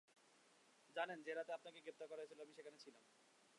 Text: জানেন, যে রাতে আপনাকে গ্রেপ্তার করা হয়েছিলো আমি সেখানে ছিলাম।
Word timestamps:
জানেন, 0.95 1.19
যে 1.25 1.31
রাতে 1.33 1.51
আপনাকে 1.53 1.79
গ্রেপ্তার 1.79 2.07
করা 2.07 2.21
হয়েছিলো 2.21 2.41
আমি 2.43 2.53
সেখানে 2.57 2.77
ছিলাম। 2.83 3.03